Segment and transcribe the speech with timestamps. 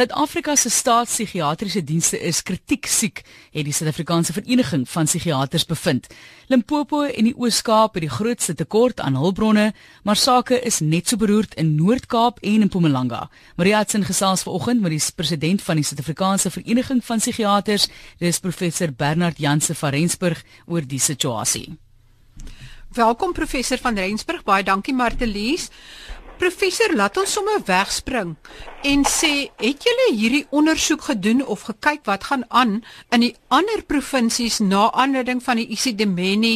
[0.00, 3.18] Suid-Afrika se staatspsigiatriese dienste is kritiek-siek,
[3.52, 6.06] het die Suid-Afrikaanse Vereniging van Psigiaters bevind.
[6.48, 9.66] Limpopo en die Oos-Kaap het die grootste tekort aan hulpbronne,
[10.08, 13.26] maar sake is net so beroerd in Noord-Kaap en in Mpumalanga.
[13.60, 17.90] Maria Hudson gesels vanoggend met die president van die Suid-Afrikaanse Vereniging van Psigiaters,
[18.24, 21.76] dis professor Bernard Janse van Rensburg oor die situasie.
[22.90, 25.68] Welkom professor van Rensburg, baie dankie Martelies.
[26.40, 28.30] Professor, laat ons sommer wegspring
[28.88, 32.78] en sê, het julle hierdie ondersoek gedoen of gekyk wat gaan aan
[33.12, 36.54] in die ander provinsies na aanleiding van die Isidimeni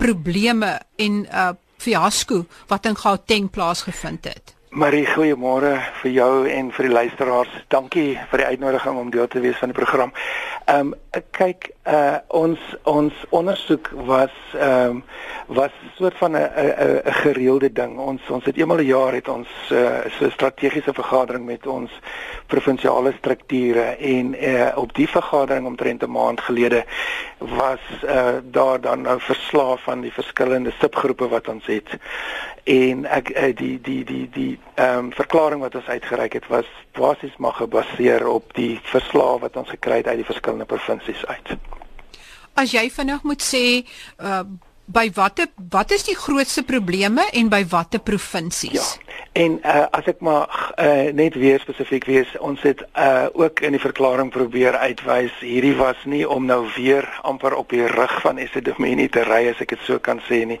[0.00, 4.55] probleme en uh fiasco wat in Gauteng plaasgevind het?
[4.76, 5.70] Marie, goeiemôre
[6.02, 7.52] vir jou en vir die luisteraars.
[7.72, 10.12] Dankie vir die uitnodiging om deel te wees van die program.
[10.68, 15.02] Ehm um, kyk, uh ons ons ondersoek was ehm um,
[15.46, 15.72] was
[16.18, 17.98] van 'n 'n 'n gereelde ding.
[17.98, 21.90] Ons ons het eenmal 'n jaar het ons uh, so 'n strategiese vergadering met ons
[22.46, 26.84] provinsiale strukture en uh, op die vergadering omtrent 'n maand gelede
[27.38, 31.98] was uh daar dan nou verslae van die verskillende subgroepe wat ons het
[32.64, 36.66] en ek eh, die die die die ehm um, verklaring wat ons uitgereik het was
[36.92, 41.56] basies maar gebaseer op die verslae wat ons gekry het uit die verskillende provinsies uit.
[42.54, 43.64] As jy vinnig moet sê
[44.18, 44.42] uh
[44.86, 48.72] by watter wat is die grootste probleme en by watter provinsies?
[48.72, 49.14] Ja.
[49.36, 50.48] En uh, as ek maar
[50.80, 55.74] uh, net weer spesifiek wees, ons het uh, ook in die verklaring probeer uitwys hierdie
[55.76, 59.74] was nie om nou weer amper op die rug van Esidimeni te ry as ek
[59.74, 60.60] dit so kan sê nie.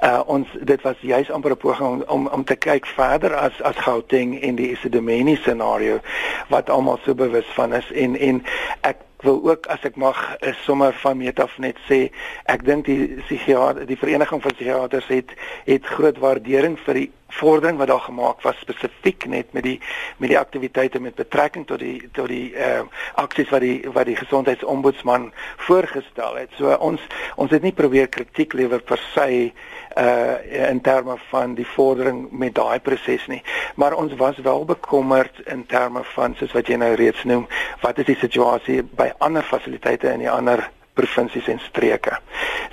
[0.00, 3.60] Uh, ons dit was juis amper 'n poging om, om om te kyk verder as
[3.60, 6.00] as Gauteng en die Esidimeni scenario
[6.48, 8.40] wat almal so bewus van is en en
[8.80, 12.08] ek wil ook as ek mag is sommer van meet af net sê
[12.50, 15.34] ek dink die psigiater die vereniging van psigiaters het
[15.66, 19.78] het groot waardering vir die vordering wat daar gemaak was spesifiek net met die
[20.16, 24.06] met die aktiwiteite met betrekking tot die tot die ehm uh, aksies wat die wat
[24.06, 25.32] die gesondheidsombudsman
[25.66, 26.50] voorgestel het.
[26.58, 27.00] So ons
[27.36, 29.52] ons het nie probeer kritiek lewer per se
[29.96, 33.42] uh in terme van die vordering met daai proses nie
[33.74, 37.46] maar ons was wel bekommerd in terme van soos wat jy nou reeds noem
[37.82, 42.18] wat is die situasie by ander fasiliteite in die ander provinsies en streke.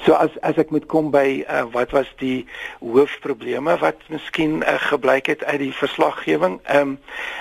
[0.06, 2.46] So as as ek moet kom by uh, wat was die
[2.80, 6.60] hoofprobleme wat miskien uh, gebleik het uit die verslaggewing?
[6.64, 7.00] Ehm um,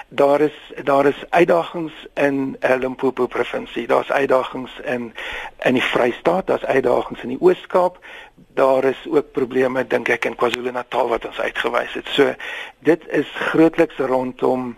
[0.09, 3.87] daar is daar is uitdagings in uh, Limpopo provinsie.
[3.87, 5.13] Daar's uitdagings in
[5.65, 7.99] in die Vrystaat, daar's uitdagings in die Oos-Kaap.
[8.55, 12.09] Daar is ook probleme dink ek in KwaZulu-Natal wat ons uitgewys het.
[12.09, 12.35] So
[12.79, 14.77] dit is grootliks rondom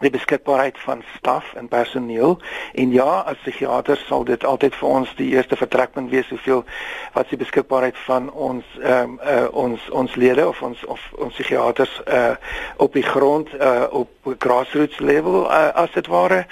[0.00, 2.38] die beskikbaarheid van staf en personeel.
[2.72, 6.64] En ja as psigiaters sal dit altyd vir ons die eerste vertrekpunt wees hoeveel
[7.12, 11.00] wat is die beskikbaarheid van ons ehm um, uh, ons ons lede of ons of
[11.18, 12.34] ons psigiaters uh,
[12.76, 16.46] op die grond uh, op grassroots level uh, as dit ware.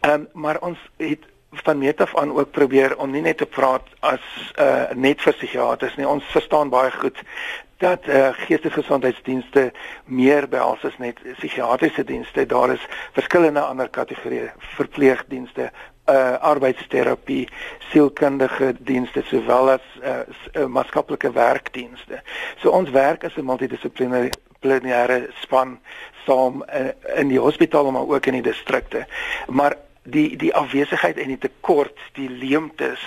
[0.00, 1.26] Ehm um, maar ons het
[1.62, 4.20] van meet af aan ook probeer om nie net te praat as
[4.58, 7.18] uh, net vir psigiaters nie ons verstaan baie goed
[7.82, 9.72] dat uh, geestesgesondheidsdienste
[10.04, 12.46] meer behels as net psigiatriese dienste.
[12.46, 15.70] Daar is verskillende ander kategorieë verpleegdienste,
[16.04, 17.48] uh arbeidsterapie,
[17.90, 20.18] sielkundige dienste sowel as uh,
[20.52, 22.20] uh maatskaplike werkdienste.
[22.60, 25.78] So ons werk as 'n multidissiplinêre span
[26.26, 29.06] saam uh, in die hospitaal maar ook in die distrikte.
[29.48, 33.00] Maar die die afwesigheid en die tekort, die leemtes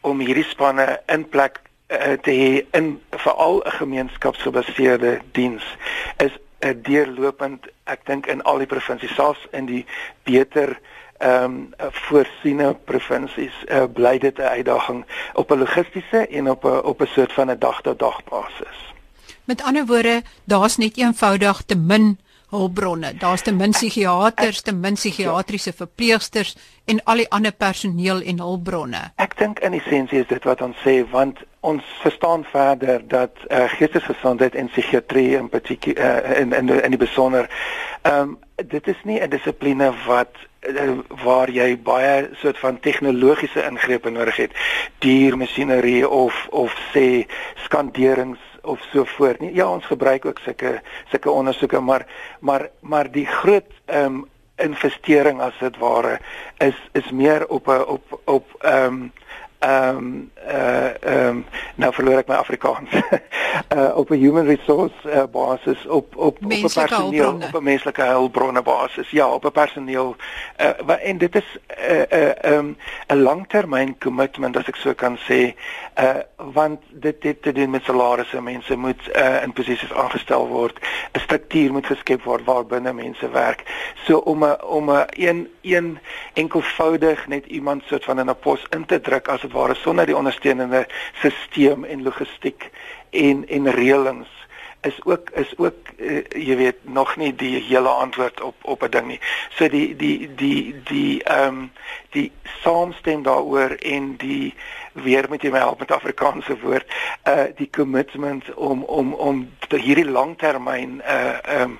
[0.00, 5.64] om hierdie spanne in plek uh, te hê in veral 'n gemeenskapsgebaseerde diens
[6.16, 9.84] is 'n uh, deurlopend ek dink in al die provinsies selfs in die
[10.22, 10.78] beter
[11.18, 16.82] ehm um, voorsiene provinsies uh, bly dit 'n uitdaging op 'n logistiese en op 'n
[16.82, 18.78] op 'n soort van 'n dag tot dag basis.
[19.44, 22.18] Met ander woorde, daar's net eenvoudig te min
[22.54, 23.14] hulpbronne.
[23.20, 26.54] Daar's te min psigiaters, te min psigiatriese verpleegsters
[26.90, 29.02] en al die ander personeel en hulpbronne.
[29.22, 33.64] Ek dink in essensie is dit wat ons sê want ons verstaan verder dat uh,
[33.78, 37.48] geestesgesondheid en psigiatrie in particular uh, in in in die besonder
[38.02, 40.32] ehm um, dit is nie 'n dissipline wat
[40.68, 44.52] uh, waar jy baie soort van tegnologiese ingrepe nodig het.
[44.98, 47.26] Dier masjinerie of of sê
[47.64, 49.54] skanderings of so voort nie.
[49.54, 50.80] Ja, ons gebruik ook sulke
[51.10, 52.06] sulke ondersoeke, maar
[52.40, 54.24] maar maar die groot ehm um,
[54.56, 56.20] investering as dit ware
[56.62, 59.12] is is meer op 'n op op ehm um,
[59.64, 61.44] ehm um, uh ehm um,
[61.74, 62.90] nou verloor ek my Afrikaans.
[62.92, 67.46] uh op 'n human resource uh, basis op op menslike op 'n personeel hulpbronne.
[67.46, 69.10] op 'n menslike hulpbronne basis.
[69.10, 70.16] Ja, op 'n personeel
[70.60, 72.76] uh en dit is 'n uh, 'n uh, um,
[73.06, 75.54] 'n langtermyn commitment as ek so kan sê.
[76.00, 76.22] Uh
[76.52, 78.40] want dit het te doen met salarisse.
[78.40, 80.78] Mense moet uh in posisies aangestel word.
[81.12, 83.62] 'n Struktuur moet geskep word waar binne mense werk.
[84.04, 85.98] So om 'n om 'n een een
[86.32, 90.06] enkelvoudig net iemand soort van in 'n pos in te druk as dit ware sonder
[90.06, 90.86] die ondersteunende
[91.20, 92.70] stelsel en logistiek
[93.10, 94.30] en en reëlings
[94.84, 98.90] is ook is ook uh, jy weet nog nie die hele antwoord op op 'n
[98.90, 99.20] ding nie.
[99.56, 101.72] So die die die die ehm um,
[102.10, 104.54] die saamstem daaroor en die
[104.92, 106.86] weer met jy my help met Afrikaanse woord
[107.28, 111.78] uh die commitment om om om hierdie langtermyn uh ehm um,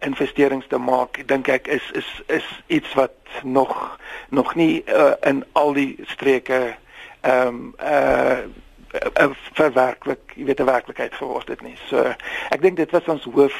[0.00, 3.12] investerings te maak dink ek is is is iets wat
[3.42, 6.76] nog nog nie uh, in al die streke
[7.24, 8.38] ehm um, uh
[9.58, 11.76] verwerklik, jy weet 'n werklikheid geword het nie.
[11.88, 12.14] So
[12.50, 13.56] ek dink dit was ons hoof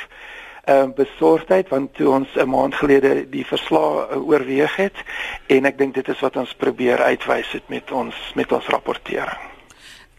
[0.65, 4.97] ehm uh, besorgdheid want toe ons 'n maand gelede die verslag uh, oorweeg het
[5.47, 9.41] en ek dink dit is wat ons probeer uitwys het met ons met ons rapportering.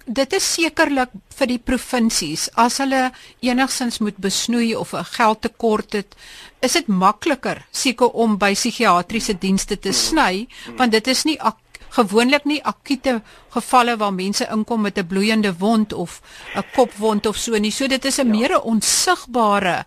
[0.06, 6.15] Dit is sekerlik vir die provinsies as hulle enigsins moet besnoei of 'n geldtekort het,
[6.62, 11.39] is dit makliker seker om by psigiatriese dienste te sny want dit is nie
[11.95, 13.21] gewoonlik nie akute
[13.56, 16.21] gevalle waar mense inkom met 'n bloeiende wond of
[16.56, 17.71] 'n kopwond of so nie.
[17.71, 18.31] So dit is 'n ja.
[18.31, 19.86] meer 'n onsigbare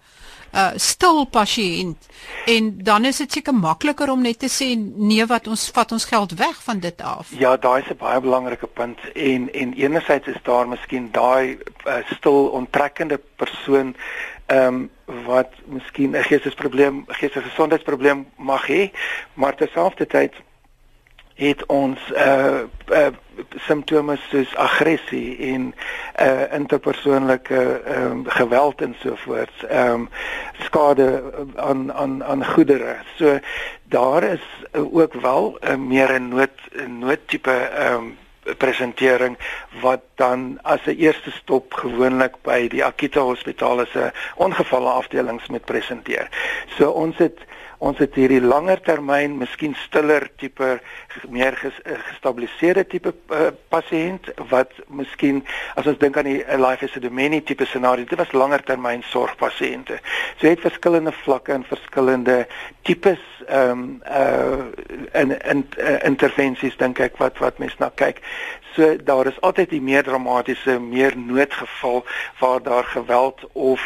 [0.54, 2.06] uh stil pasiënt
[2.46, 6.04] en dan is dit seker makliker om net te sê nee wat ons vat ons
[6.04, 7.28] geld weg van dit af.
[7.38, 11.96] Ja, daai is 'n baie belangrike punt en en enerzijds is daar miskien daai uh,
[12.16, 13.96] stil onttrekkende persoon
[14.46, 14.90] ehm um,
[15.24, 18.90] wat miskien 'n geestesprobleem, geestelike gesondheidsprobleem mag hê,
[19.34, 20.32] maar terselfdertyd
[21.38, 23.06] het ons uh, uh
[23.62, 25.68] simptome soos aggressie en
[26.18, 29.62] uh interpersoonlike um, geweld en so voort.
[29.68, 30.08] Ehm um,
[30.58, 31.22] skade
[31.56, 32.96] aan aan aan goedere.
[33.16, 33.38] So
[33.84, 34.42] daar is
[34.72, 38.16] ook wel 'n uh, meer 'n nood noodtipe ehm um,
[38.56, 39.38] presentering
[39.80, 45.64] wat dan as 'n eerste stop gewoonlik by die akute hospitale se ongevalle afdelings moet
[45.64, 46.28] presenteer.
[46.76, 47.38] So ons het
[47.78, 50.78] ons het hierdie langer termyn, miskien stiller tipe
[51.30, 55.44] meer ges, eh, gestabiliseerde tipe uh, pasiënt wat miskien
[55.78, 58.64] as ons dink aan die uh, life as a domini tipe scenario, dit was langer
[58.66, 60.00] termyn sorgpasiënte.
[60.38, 62.44] So jy het verskillende vlakke en verskillende
[62.88, 64.66] tipes ehm um, uh
[65.16, 68.20] in in uh, intervensies dink ek wat wat mense na kyk.
[68.74, 72.04] So daar is altyd die meer dramatiese, meer noodgeval
[72.38, 73.82] waar daar geweld of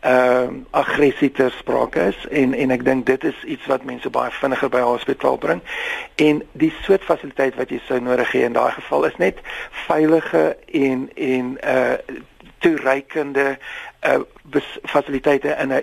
[0.00, 4.10] ehm uh, aggressie ter sprake is en en ek dink dit is iets wat mense
[4.10, 5.62] baie vinniger by hospitaal bring.
[6.14, 9.42] En die soort fasiliteit wat jy sou nodig hê in daai geval is net
[9.86, 12.24] veilige en en uh
[12.58, 13.58] toereikende
[14.06, 14.20] uh
[14.82, 15.82] fasiliteite in 'n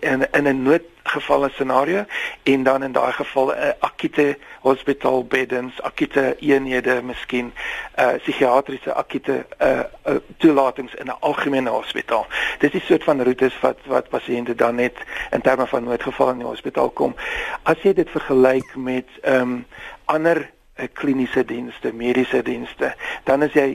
[0.00, 2.04] in in 'n noodgevalle scenario
[2.42, 7.52] en dan in daai geval 'n uh, akute hospitaalbeddens, akute eenhede, miskien
[7.98, 12.26] uh psigiatriese akute uh, uh toelatings in 'n algemene hospitaal.
[12.58, 14.96] Dis die soort van roetes wat wat pasiënte dan net
[15.30, 17.14] in terme van noodgeval in die hospitaal kom.
[17.62, 19.66] As jy dit vergelyk met ehm um,
[20.04, 20.53] ander 'n
[20.92, 22.94] kliniese dienste, mediese dienste,
[23.24, 23.66] dan is jy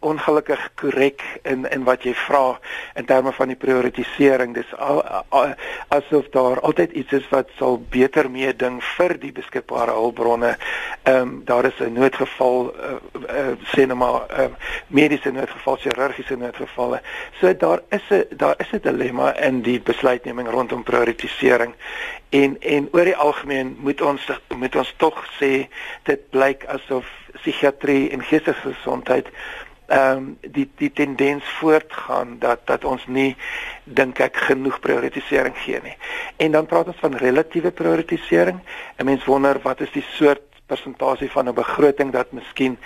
[0.00, 2.56] ongelukkig korrek in in wat jy vra
[2.96, 4.54] in terme van die prioritisering.
[4.56, 5.52] Dis al, al,
[5.92, 10.54] asof daar altyd iets is wat sal beter meeding vir die beskikbare hulpbronne.
[11.02, 12.96] Ehm um, daar is 'n noodgeval uh,
[13.28, 14.48] uh, sê nou maar uh,
[14.86, 17.02] mediese noodgeval, chirurgiese noodgevalle.
[17.40, 21.74] So daar is 'n daar is 'n dilemma in die besluitneming rondom prioritisering.
[22.28, 25.68] En en oor die algemeen moet ons moet ons tog sê
[26.02, 27.06] dit blyk asof
[27.40, 29.32] psigiatrie en geestelike gesondheid
[29.88, 33.36] ehm um, die die tendens voortgaan dat dat ons nie
[33.84, 35.94] dink ek genoeg prioritisering gee nie.
[36.36, 38.60] En dan praat ons van relatiewe prioritisering.
[38.98, 42.78] 'n Mens wonder wat is die soort persentasie van 'n begroting dat miskien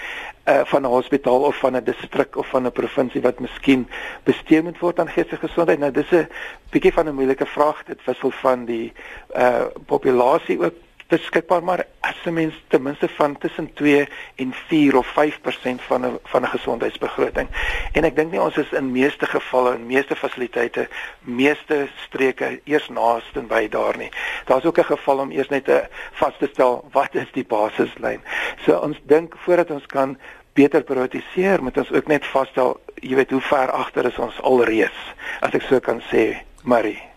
[0.47, 3.89] uh, van 'n hospitaal of van 'n distrik of van 'n provinsie wat miskien
[4.23, 5.79] bestee moet word aan geestelike gesondheid.
[5.79, 6.29] Nou dis 'n
[6.71, 7.85] bietjie van 'n moeilike vraag.
[7.85, 8.93] Dit wissel van die
[9.37, 10.75] uh populasie ook
[11.13, 16.07] beskikbaar maar as 'n mens ten minste van tussen 2 en 4 of 5% van
[16.07, 17.49] 'n van 'n gesondheidsbegroting.
[17.93, 20.89] En ek dink nie ons is in meeste gevalle en meeste fasiliteite
[21.21, 24.11] meeste streke eers naaste by daar nie.
[24.45, 28.21] Daar's ook 'n geval om eers net te vas te stel wat is die basislyn.
[28.65, 30.19] So ons dink voordat ons kan
[30.53, 35.15] beter prioritiseer, moet ons ook net vasstel, jy weet hoe ver agter is ons alreeds,
[35.41, 37.12] as ek so kan sê, Marie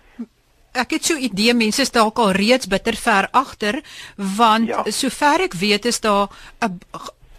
[0.75, 3.81] ek het so idee mense is dalk al reeds bitter ver agter
[4.15, 4.83] want ja.
[4.91, 6.27] sover ek weet is daar
[6.61, 6.79] 'n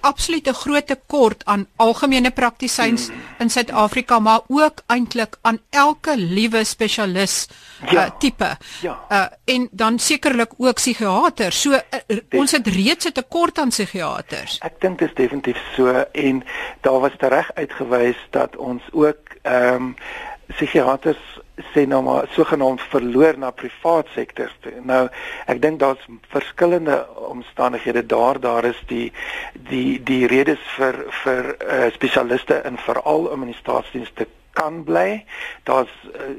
[0.06, 3.22] absolute groot tekort aan algemene praktisyns hmm.
[3.42, 7.48] in Suid-Afrika, maar ook eintlik aan elke liewe spesialis
[7.90, 8.06] ja.
[8.06, 8.50] uh, tipe.
[8.82, 8.98] Ja.
[9.10, 9.24] Uh,
[9.56, 11.60] en dan sekerlik ook psigiaters.
[11.60, 14.58] So uh, ons het reeds 'n tekort aan psigiaters.
[14.62, 16.44] Ek dink dit is definitief so en
[16.80, 19.94] daar was reg uitgewys dat ons ook ehm um,
[20.46, 21.35] psigiaters
[21.72, 24.50] sê nou maar sogenaamd verloor na privaat sektor.
[24.84, 25.06] Nou
[25.46, 28.40] ek dink daar's verskillende omstandighede daar.
[28.40, 29.12] Daar is die
[29.70, 35.24] die die redes vir vir uh, spesialiste in veral in die staatsdienste kan bly.
[35.68, 36.34] Daar's uh,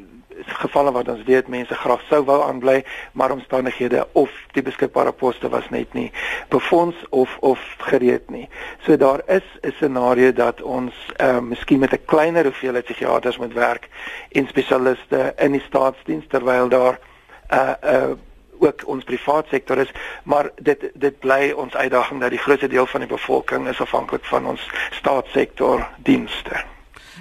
[0.45, 5.49] gevalle wat ons weet mense graag sou wou aanbly, maar omstandighede of die beskikbare poste
[5.49, 6.11] was net nie
[6.53, 8.47] befonds of of gereed nie.
[8.85, 13.37] So daar is 'n scenario dat ons ehm uh, miskien met 'n kleiner hoeveelheid psigiaters
[13.37, 13.89] moet werk
[14.31, 16.99] en spesialiste in die staatsdiens terwyl daar
[17.49, 18.17] 'n uh, eh, 'n uh, eh,
[18.59, 19.91] ook ons privaat sektor is
[20.23, 24.25] maar dit dit bly ons uitdaging dat die grootste deel van die bevolking is afhanklik
[24.25, 26.63] van ons staatssektor dienste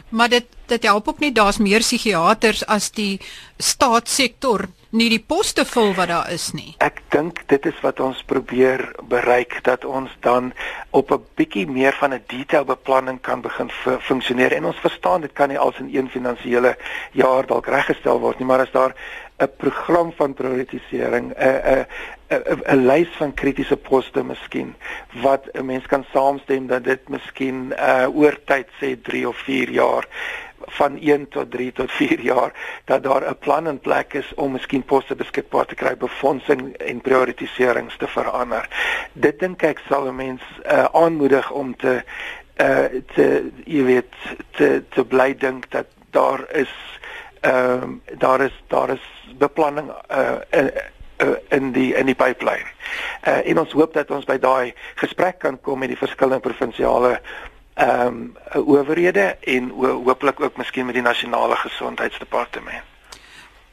[0.08, 3.20] maar dit dit help ook nie daar's meer psigiaters as die
[3.58, 6.74] staatssektor nie die poste vul wat daar is nie.
[6.84, 10.52] Ek dink dit is wat ons probeer bereik dat ons dan
[10.90, 13.70] op 'n bietjie meer van 'n detailbeplanning kan begin
[14.00, 16.76] funksioneer en ons verstaan dit kan nie als in een finansiële
[17.12, 18.94] jaar dalk reggestel word nie, maar as daar
[19.38, 21.44] 'n program van prioritisering, 'n
[21.74, 21.86] 'n
[22.72, 24.74] 'n lys van kritiese poste miskien
[25.22, 29.70] wat 'n mens kan saamstem dat dit miskien uh oor tyd sê 3 of 4
[29.70, 30.04] jaar
[30.60, 32.52] van 1 tot 3 tot 4 jaar
[32.84, 37.00] dat daar 'n plan in plek is om miskien poste beskikbaar te kry, befondsing en
[37.00, 38.68] prioritiserings te verander.
[39.12, 42.02] Dit dink ek sal 'n mens uh aanmoedig om te
[42.60, 42.84] uh
[43.14, 44.14] te jy weet
[44.50, 46.72] te te bly dink dat daar is
[47.40, 49.04] ehm uh, daar is daar is
[49.38, 50.70] beplanning uh in,
[51.22, 52.68] uh, in die in die pipeline.
[53.26, 57.20] Uh en ons hoop dat ons by daai gesprek kan kom met die verskillende provinsiale
[57.76, 62.84] ehm um, owerhede en hooplik ook miskien met die nasionale gesondheidsdepartement.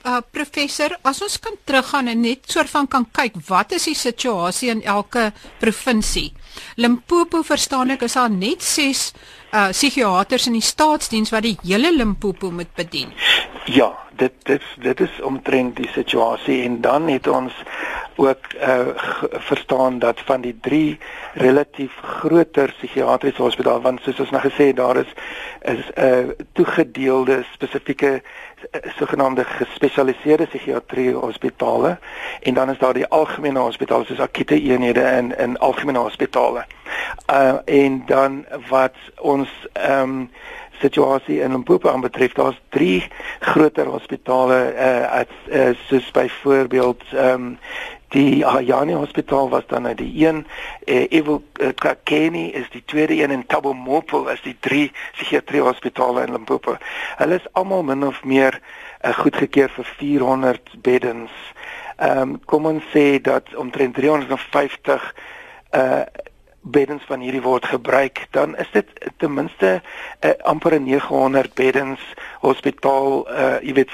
[0.04, 3.96] Uh professor, as ons kan teruggaan en net soort van kan kyk, wat is die
[3.96, 5.30] situasie in elke
[5.62, 6.34] provinsie?
[6.76, 9.14] Limpopo verstaan ek is daar net 6
[9.54, 13.16] uh psigiaters in die staatsdiens wat die hele Limpopo moet bedien.
[13.72, 17.54] Ja, dit dit dit is omtrent die situasie en dan het ons
[18.16, 18.88] ook uh
[19.32, 21.00] verstaan dat van die drie
[21.34, 25.14] relatief groter psigiatriese hospitale want soos ons nou gesê het daar is
[25.62, 31.98] is 'n uh, eh, toegedeelde spesifieke uh, sogenaamde gespesialiseerde psigiatrie hospitale
[32.42, 36.66] en dan is daar die algemene hospitale soos akute eenhede in in algemene hospitale.
[37.32, 40.30] Uh en dan wat ons ehm um,
[40.84, 43.08] situasie in Limpopo aanbetref, daar's drie
[43.40, 47.58] groter hospitale uh, as uh, soos byvoorbeeld ehm um,
[48.14, 50.46] die Ayani Hospitaal was dan nou die een,
[50.86, 55.62] eh, Evo uh, Kakeni is die tweede een en Tabo Mopo is die drie psigiatrie
[55.62, 56.78] hospitale in Limpopo.
[57.18, 58.60] Hulle is almal min of meer
[59.02, 61.32] uh, goedgekeur vir 400 beddens.
[61.98, 65.10] Ehm um, kom ons sê dat omtrent 350
[65.74, 66.04] uh
[66.64, 72.02] beddens van hierdie word gebruik, dan is dit ten minste uh, amper 900 beddens
[72.40, 73.92] hospitaal, uh jy weet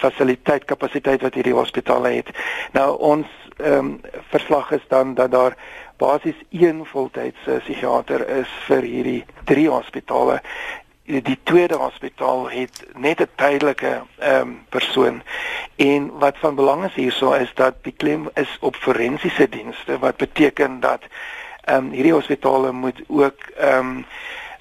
[0.00, 2.32] fasiliteit kapasiteit wat hierdie hospitale het.
[2.72, 3.26] Nou ons
[3.56, 5.56] ehm um, verslag is dan dat daar
[5.96, 10.42] basies een voltydse psigiater is vir hierdie drie hospitale
[11.06, 15.22] die tweede hospitaal het net 'n tydelike ehm um, persoon.
[15.76, 20.16] En wat van belang is hierso is dat die klem is op forensiese dienste wat
[20.16, 21.02] beteken dat
[21.64, 24.06] ehm um, hierdie hospitale moet ook ehm um,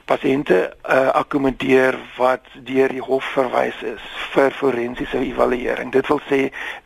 [0.06, 4.04] pasiënte uh, akkommodeer wat deur die hof verwys is
[4.36, 5.92] vir forensiese evaluering.
[5.92, 6.42] Dit wil sê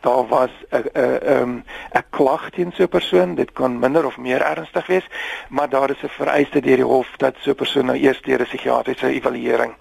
[0.06, 1.54] daar was 'n 'n ehm
[2.00, 3.36] 'n klag teen so 'n persoon.
[3.36, 5.08] Dit kan minder of meer ernstig wees,
[5.50, 8.40] maar daar is 'n vereiste deur die hof dat so 'n persoon nou eers deur
[8.40, 9.74] 'n psigiatriese evaluering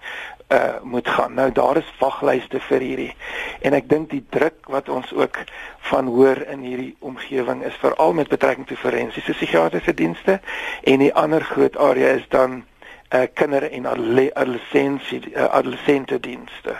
[0.49, 1.33] uh moet gaan.
[1.33, 3.15] Nou daar is waglyste vir hierdie.
[3.61, 5.37] En ek dink die druk wat ons ook
[5.91, 10.39] van hoor in hierdie omgewing is veral met betrekking tot forensiese psigiatriese dienste
[10.83, 12.63] en die ander groot area is dan
[13.13, 13.85] uh, kinder en
[14.33, 16.75] adolessensie uh, adolessente dienste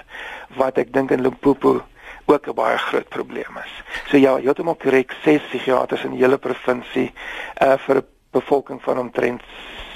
[0.57, 1.81] wat ek dink in Limpopo
[2.25, 3.74] ook 'n baie groot probleem is.
[4.09, 7.13] So ja, ook korrek, ses psigiaters in die hele provinsie
[7.62, 9.41] uh vir 'n bevolking van omtrent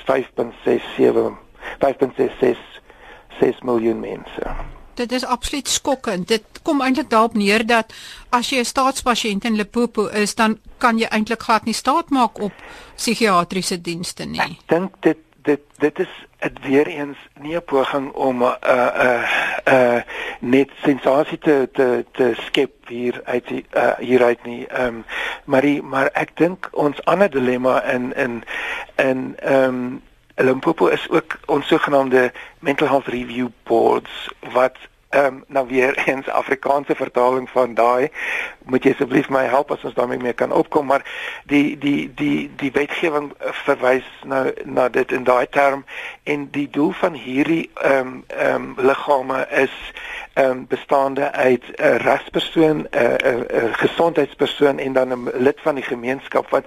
[0.05, 1.37] 5.67
[1.79, 2.57] 5.66
[3.39, 4.55] 6 miljoen mense.
[4.93, 6.27] Dit is absoluut skokkend.
[6.27, 7.93] Dit kom eintlik daarop neer dat
[8.29, 12.39] as jy 'n staatspasiënt in Limpopo is, dan kan jy eintlik glad nie staat maak
[12.39, 12.51] op
[12.95, 14.41] psigiatriese dienste nie.
[14.41, 18.53] Ek dink dit dit dit is dit weer eens nie 'n poging om 'n uh,
[18.53, 19.23] 'n uh,
[19.73, 20.01] uh,
[20.39, 24.67] net sensasie te te te skep hier uit die, uh, hieruit nie.
[24.67, 25.05] Ehm um,
[25.45, 28.43] maar die, maar ek dink ons ander dilemma in in
[28.95, 30.01] in ehm um,
[30.35, 34.77] Limpopo is ook ons sogenaamde mental health review boards wat
[35.13, 38.09] ehm um, nou weer eens Afrikaanse vertaling van daai.
[38.65, 41.05] Moet jy asseblief my help as ons daarmee mee kan opkom maar
[41.45, 43.31] die die die die wetgewing
[43.65, 45.85] verwys nou na dit in daai term
[46.23, 49.75] en die doel van hierdie ehm um, ehm um, liggame is
[50.33, 55.83] ehm um, bestaande uit 'n regspersoon, 'n 'n gesondheidspersoon en dan 'n lid van die
[55.83, 56.65] gemeenskap wat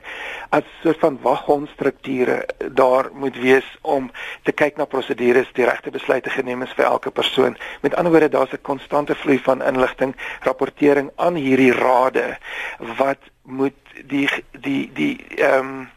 [0.49, 4.11] as soort van waghondstrukture daar moet wees om
[4.43, 7.57] te kyk na prosedures, die regte besluite geneem is vir elke persoon.
[7.81, 12.39] Met ander woorde, daar's 'n konstante vloei van inligting, rapportering aan hierdie rade
[12.79, 15.91] wat moet die die die ehm um,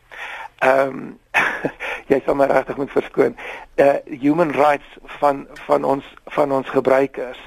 [0.59, 1.19] ehm um,
[2.11, 3.38] jy sal my regtig moet verskoon.
[3.75, 7.39] Uh human rights van van ons van ons gebruikers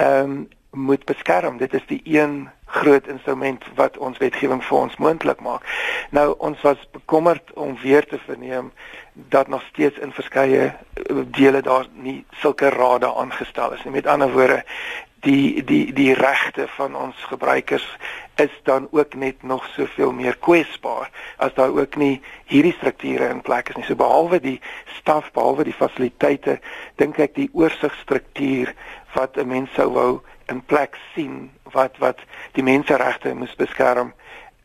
[0.00, 1.56] ehm um, moet beskerm.
[1.58, 5.66] Dit is die een groot instrument wat ons wetgewing vir ons moontlik maak.
[6.14, 8.70] Nou ons was bekommerd om weer te verneem
[9.12, 13.92] dat nog steeds in verskeie eh, dele daar nie sulke rade aangestel is nie.
[13.92, 14.62] Met ander woorde,
[15.20, 17.86] die die die regte van ons gebruikers
[18.40, 23.40] is dan ook net nog soveel meer kwesbaar as daar ook nie hierdie strukture in
[23.40, 23.84] plek is nie.
[23.84, 24.60] So behalwe die
[24.98, 26.58] staf, behalwe die fasiliteite,
[26.96, 28.72] dink ek die oorsigstruktuur
[29.14, 32.18] wat 'n mens sou wou in plek sien wat wat
[32.52, 34.14] die menseregte moet beskerm.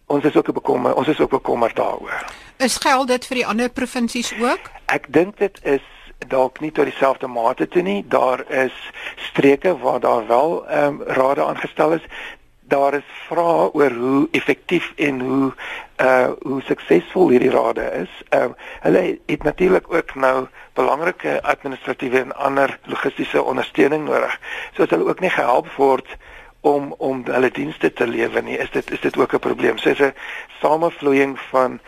[0.08, 2.26] Ons is ook bekommer, ons is ook bekommerd daaroor.
[2.58, 4.72] Is geld dit vir die ander provinsies ook?
[4.86, 5.82] Ek dink dit is
[6.28, 8.06] dalk nie tot dieselfde mate toe nie.
[8.08, 12.06] Daar is streke waar daar wel ehm um, rade aangestel is.
[12.68, 15.54] Daar is vrae oor hoe effektief en hoe
[16.02, 18.22] uh hoe suksesvol hierdie rade is.
[18.30, 24.40] Ehm um, hulle het natuurlik ook nou belangrike administratiewe en ander logistiese ondersteuning nodig.
[24.74, 26.18] So as hulle ook nie gehelp word
[26.62, 29.78] om om hulle dienste te lewer nie, is dit is dit ook 'n probleem.
[29.78, 30.14] So 'n
[30.62, 31.80] samevloeiing van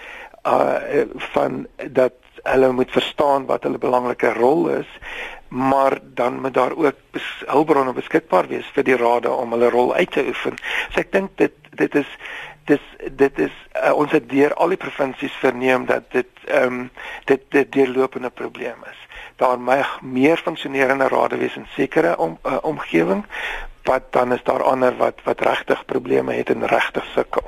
[0.46, 1.04] uh
[1.34, 2.14] van dat
[2.44, 4.90] hulle moet verstaan wat hulle belangrike rol is
[5.48, 6.96] maar dan moet daar ook
[7.46, 10.58] hulpbronne beskikbaar wees vir die rade om hulle rol uit te oefen.
[10.92, 12.10] So ek dink dit dit is
[12.68, 12.84] dis
[13.16, 13.54] dit is
[13.84, 16.90] uh, ons het deur al die provinsies verneem dat dit ehm um,
[17.26, 19.00] dit dit deurlopende probleem is.
[19.36, 23.26] Daar mag meer funksionerende rade wees in sekere om, uh, omgewing,
[23.84, 27.44] wat dan is daar ander wat wat regtig probleme het en regtig sukkel.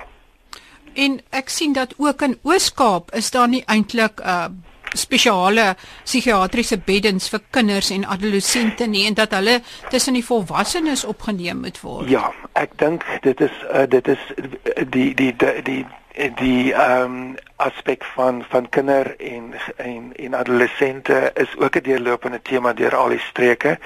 [0.93, 4.45] En ek sien dat ook in Oos-Kaap is daar nie eintlik 'n uh,
[4.93, 11.61] spesiale psigiatriese beddens vir kinders en adolessente nie en dat hulle tussen die volwassenes opgeneem
[11.65, 12.09] moet word.
[12.09, 14.19] Ja, ek dink dit is uh, dit is
[14.89, 15.85] die die die die
[16.35, 22.41] die ehm um, aspek van van kinder en en en adolessente is ook 'n deurlopende
[22.41, 23.77] tema deur al die streke.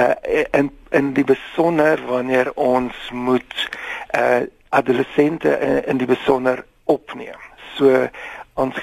[0.00, 0.14] Uh
[0.50, 3.68] in in die besonder wanneer ons moet
[4.14, 7.40] uh adolessente in, in die besonder opneem.
[7.74, 8.08] So
[8.54, 8.76] ons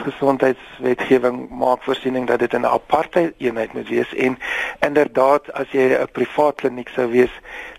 [0.00, 4.38] geestesgesondheidswetgewing maak voorsiening dat dit 'n aparte eenheid moet wees en
[4.80, 7.30] inderdaad as jy 'n privaat kliniek sou wees,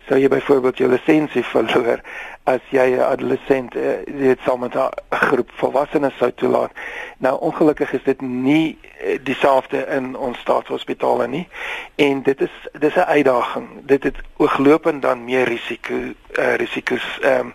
[0.07, 1.99] sou jy byvoorbeeld jou lisensie verloor
[2.43, 6.71] as jy 'n adolescent uh, weet saam met 'n groep volwassenes sou toelaat.
[7.17, 11.47] Nou ongelukkig is dit nie uh, dieselfde in ons staatshospitale nie
[11.95, 13.67] en dit is dis 'n uitdaging.
[13.81, 17.53] Dit het ooglopend dan meer risiko uh, risiko's ehm um,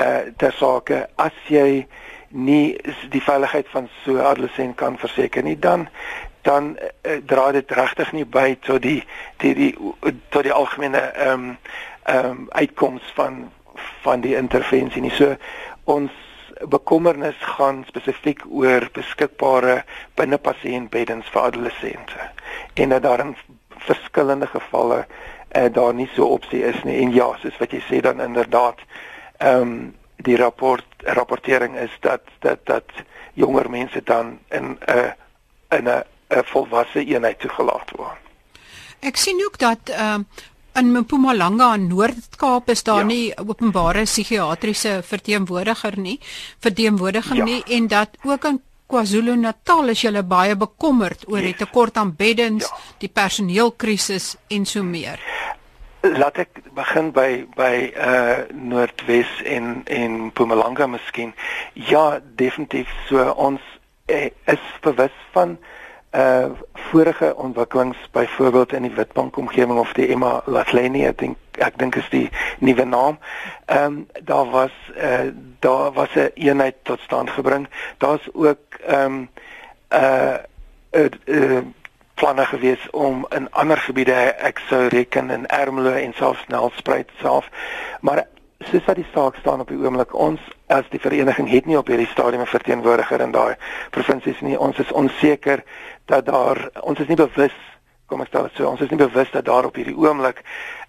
[0.00, 1.86] uh, ter sake as jy
[2.28, 2.76] nie
[3.10, 5.88] die veiligheid van so 'n adolescent kan verseker nie dan
[6.42, 9.04] dan uh, dra dit regtig nie by tot die
[9.36, 9.74] die die
[10.28, 11.58] tot die algemene ehm um,
[12.02, 13.50] ehm um, uitkoms van
[14.02, 15.10] van die intervensie nie.
[15.10, 15.36] So
[15.84, 16.12] ons
[16.68, 19.82] bekommernis gaan spesifiek oor beskikbare
[20.18, 22.30] binnepasiëntbeddens vir adolessente
[22.74, 23.36] en dat daar in
[23.68, 26.98] verskillende gevalle uh, daar nie so opsie is nie.
[27.02, 28.84] En ja, soos wat jy sê dan inderdaad
[29.38, 29.94] ehm um,
[30.26, 32.84] die rapport rapportering is dat dat dat
[33.34, 35.10] jonger mense dan in 'n uh,
[35.78, 38.22] in 'n 'n volwasse eenheid toegelaat word.
[39.00, 40.26] Ek sien ook dat ehm uh,
[40.78, 43.04] in Mpumalanga in Noord-Kaap is daar ja.
[43.04, 46.20] nie openbare psigiatriese verteenwoordiger nie,
[46.58, 47.44] verteenwoordiger ja.
[47.44, 52.64] nie en dat ook in KwaZulu-Natal is hulle baie bekommerd oor die tekort aan beddens,
[52.64, 52.78] ja.
[52.98, 55.20] die personeelkrisis en so meer
[56.00, 61.34] laat ek begin by by uh Noordwes en en Mpumalanga miskien.
[61.72, 63.60] Ja, definitief so ons
[64.06, 65.58] eh, is bewus van
[66.14, 71.78] uh vorige ontwikkelings byvoorbeeld in die Witbank omgewing of die Emma Latleni, ek dink ek
[71.78, 73.18] dink is die nuwe naam.
[73.66, 75.28] Ehm um, daar was uh
[75.60, 77.68] daar was 'n eenheid tot stand gebring.
[77.98, 79.28] Daar's ook ehm um,
[79.92, 80.38] uh
[80.90, 81.62] uh, uh,
[82.18, 84.16] planne gewees om in ander gebiede
[84.50, 87.46] ek sou reken in Ermelo en selfs Nelspruit self
[88.00, 88.24] maar
[88.66, 91.86] soos wat die saak staan op die oomblik ons as die vereniging het nie op
[91.86, 93.54] hierdie stadium 'n verteenwoordiger in daai
[93.90, 95.62] provinsies nie ons is onseker
[96.06, 97.54] dat daar ons is nie bewus
[98.08, 100.42] kom ek stel dit so ons is nie bewus dat daar op hierdie oomblik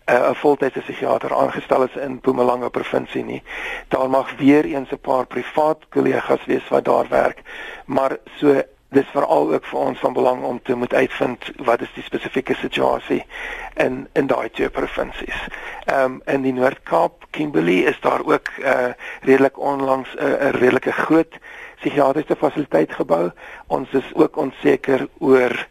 [0.05, 3.43] eh, 'n uh, voltydse psigiater aangestel is in Mpumalanga provinsie nie.
[3.87, 7.41] Daar mag weer eens 'n paar privaat kollegas wees wat daar werk,
[7.85, 11.91] maar so dis veral ook vir ons van belang om te moet uitvind wat is
[11.93, 13.21] die spesifieke situasie
[13.77, 15.41] in in daai twee provinsies.
[15.85, 20.49] Ehm um, in die Noord-Kaap, Kimberley is daar ook 'n uh, redelik onlangs 'n uh,
[20.49, 21.37] redelike groot
[21.75, 23.31] psigiatriese fasiliteit gebou.
[23.67, 25.67] Ons is ook onseker oor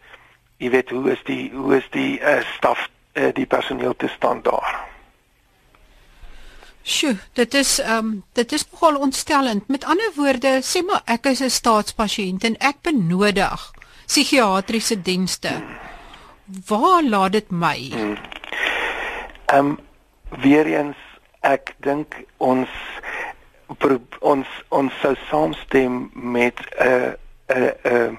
[0.57, 4.43] jy weet hoe is die hoe is die uh, staf uh, die personeel te staan
[4.43, 4.98] daar.
[6.89, 9.69] Sjoe, dit is ehm um, dit is nogal ontstellend.
[9.69, 13.73] Met ander woorde, sê maar ek is 'n staatspasiënt en ek benodig
[14.07, 15.53] psigiatriese dienste.
[16.67, 17.91] Waar laat dit my?
[17.93, 18.17] Hmm.
[19.47, 19.79] Ehm um,
[20.41, 20.97] weer eens
[21.41, 22.69] ek dink ons
[24.21, 27.17] ons ons sou saamstem met 'n
[27.49, 28.19] 'n 'n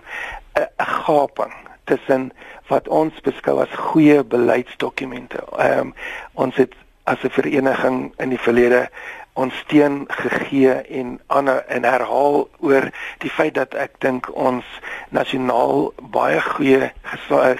[0.59, 1.53] 'n gaping
[1.85, 2.31] tussen
[2.67, 5.41] wat ons beskou as goeie beleidsdokumente.
[5.57, 5.93] Ehm um,
[6.33, 6.73] ons het
[7.09, 8.89] as 'n vereniging in die verlede
[9.33, 12.91] ons steun gegee en ander en herhaal oor
[13.23, 14.65] die feit dat ek dink ons
[15.15, 16.93] nasionaal baie goeie eh,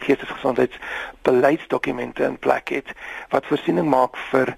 [0.06, 2.88] geestesgesondheidsbeleidsdokumente in plek het
[3.30, 4.56] wat voorsiening maak vir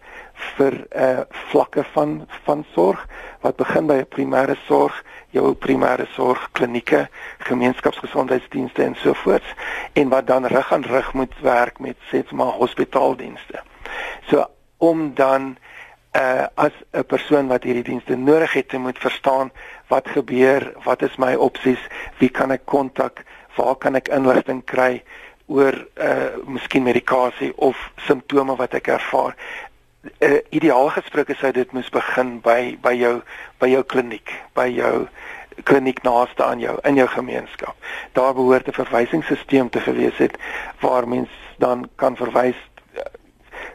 [0.55, 3.07] vir uh vlakke van van sorg
[3.41, 4.95] wat begin by primêre sorg,
[5.33, 7.07] jou primêre sorg klinieke,
[7.49, 9.45] gemeenskapsgesondheidsdienste en so voort
[9.93, 13.63] en wat dan rug aan rug moet werk met sê maar hospitaaldienste.
[14.29, 14.45] So
[14.81, 15.57] om dan
[16.11, 19.51] uh as 'n persoon wat hierdie dienste nodig het te moet verstaan
[19.87, 21.79] wat gebeur, wat is my opsies,
[22.17, 23.23] wie kan ek kontak,
[23.55, 25.03] waar kan ek inligting kry
[25.45, 29.35] oor uh miskien medikasie of simptome wat ek ervaar.
[30.19, 33.21] Uh ideaal gesproke sou dit moes begin by by jou
[33.59, 35.07] by jou kliniek, by jou
[35.63, 37.75] kliniek naaste aan jou in jou gemeenskap.
[38.13, 40.37] Daar behoort 'n verwysingsstelsel te gewees het
[40.79, 42.57] waar mens dan kan verwys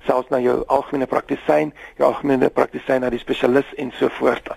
[0.07, 4.51] selfs na jou algemene praktisyn, jou algemene praktisyn na die spesialis en so voort.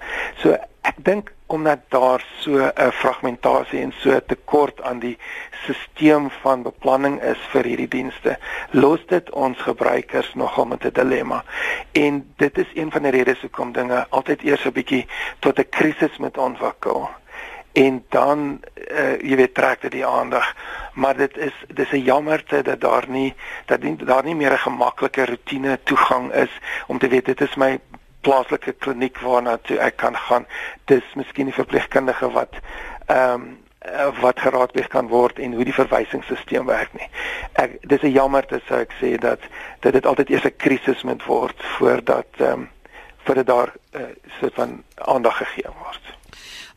[0.43, 0.55] So
[0.87, 5.17] ek dink omdat daar so 'n fragmentasie en so 'n tekort aan die
[5.61, 8.37] stelsel van beplanning is vir hierdie dienste,
[8.71, 11.43] los dit ons gebruikers nogal met 'n dilemma.
[11.91, 15.07] En dit is een van die redes hoekom dinge altyd eers 'n bietjie
[15.39, 17.09] tot 'n krisis moet ontwikkel
[17.73, 20.55] en dan uh, jy weet trek dit die aandag
[20.93, 24.65] maar dit is dis 'n jammerte dat daar nie dat nie, daar nie meer 'n
[24.67, 27.79] gemaklike rotine toegang is om te weet dit is my
[28.21, 30.45] plaaslike kliniek waarna toe ek kan gaan
[30.85, 32.53] dis miskien die verpleegkundige wat
[33.05, 33.57] ehm um,
[34.19, 37.07] wat geraadpleeg kan word en hoe die verwysingsstelsel werk nie.
[37.53, 39.39] Ek dis 'n jammerte sou ek sê dat
[39.79, 42.69] dat dit altyd eers 'n krisis moet word voordat ehm um,
[43.23, 44.07] voordat daar 'n uh,
[44.39, 46.08] soort van aandag gegee word.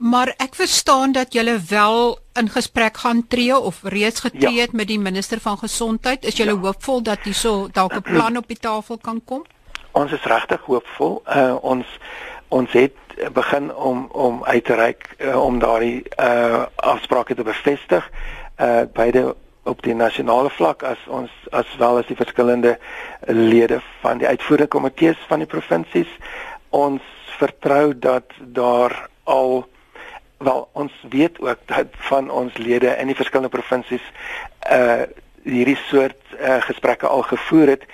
[0.03, 4.61] Maar ek verstaan dat julle wel in gesprek gaan tree of reeds getree ja.
[4.61, 6.25] het met die minister van gesondheid.
[6.25, 6.59] Is julle ja.
[6.59, 9.45] hoopvol dat hierso dalk 'n plan op die tafel kan kom?
[9.91, 11.23] Ons is regtig hoopvol.
[11.27, 11.87] Uh ons
[12.49, 12.97] ons het
[13.33, 18.11] begin om om uit te reik uh, om daardie uh afsprake te bevestig
[18.59, 22.79] uh beide op die nasionale vlak as ons as wel as die verskillende
[23.27, 26.11] lede van die uitvoerende komitees van die provinsies
[26.69, 27.03] ons
[27.39, 29.71] vertrou dat daar al
[30.43, 34.05] wel ons weet ook dat van ons lede in die verskillende provinsies
[34.71, 35.03] uh
[35.43, 37.87] hierdie soort uh gesprekke al gevoer het.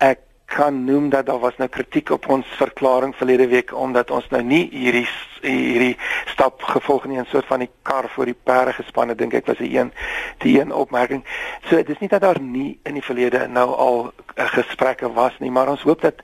[0.00, 4.28] Ek kan noem dat daar was nou kritiek op ons verklaring verlede week omdat ons
[4.30, 5.06] nou nie hierdie
[5.42, 5.96] hierdie
[6.32, 9.46] stap gevolg nie in 'n soort van die kar voor die perde gespanne dink ek
[9.46, 9.92] was 'n een
[10.38, 11.24] die een opmerking.
[11.68, 15.32] So dit is nie dat daar nie in die verlede nou al uh, gesprekke was
[15.38, 16.14] nie, maar ons hoop dat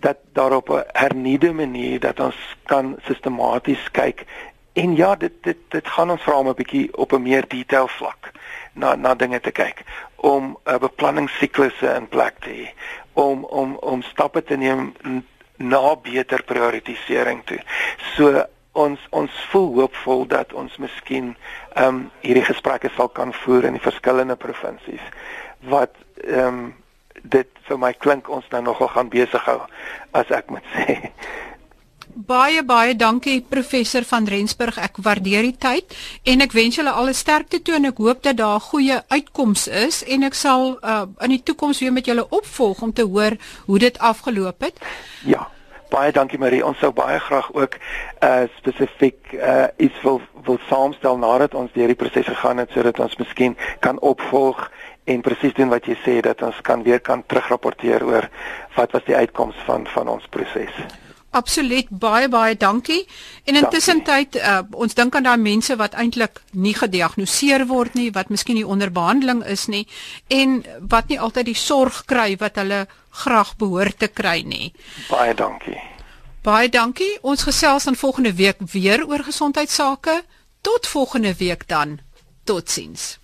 [0.00, 4.24] dat daar op 'n hernieude manier dat ons kan sistematies kyk
[4.72, 7.88] En ja, dit dit dit gaan ons vra om 'n bietjie op 'n meer detail
[7.88, 8.30] vlak
[8.72, 9.82] na na dinge te kyk
[10.16, 12.68] om 'n uh, beplanningssiklusse in plek te hê
[13.12, 14.94] om om om stappe te neem
[15.56, 17.60] na beter prioritisering toe.
[18.14, 21.36] So ons ons voel hoopvol dat ons miskien
[21.74, 25.06] ehm um, hierdie gesprekke sal kan voer in die verskillende provinsies
[25.58, 26.74] wat ehm um,
[27.22, 29.60] dit vir my klink ons nou nogal gaan besig hou
[30.10, 31.10] as ek moet sê.
[32.14, 34.78] Baie baie dankie professor van Rensburg.
[34.82, 35.94] Ek waardeer die tyd
[36.26, 39.68] en ek wens julle alle sterkte toe en ek hoop dat daar 'n goeie uitkoms
[39.68, 43.36] is en ek sal uh, in die toekoms weer met julle opvolg om te hoor
[43.66, 44.80] hoe dit afgeloop het.
[45.24, 45.48] Ja.
[45.90, 46.66] Baie dankie Marie.
[46.66, 47.74] Ons sou baie graag ook
[48.22, 52.98] uh spesifiek uh iets wil wil saamstel nadat ons deur die proses gegaan het sodat
[52.98, 54.70] ons miskien kan opvolg
[55.04, 58.30] en presies doen wat jy sê dat ons kan weer kan terugrapporteer oor
[58.76, 60.74] wat was die uitkoms van van ons proses.
[61.30, 63.04] Absoluut baie baie dankie.
[63.44, 68.08] En intussen tyd uh, ons dink aan daai mense wat eintlik nie gediagnoseer word nie,
[68.10, 69.86] wat miskien nie onder behandeling is nie
[70.26, 72.86] en wat nie altyd die sorg kry wat hulle
[73.22, 74.72] graag behoort te kry nie.
[75.10, 75.78] Baie dankie.
[76.42, 77.18] Baie dankie.
[77.22, 80.22] Ons gesels dan volgende week weer oor gesondheidsake.
[80.60, 82.00] Tot volgende week dan.
[82.44, 83.19] Totsiens.